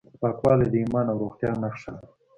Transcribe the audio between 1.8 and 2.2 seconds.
ده.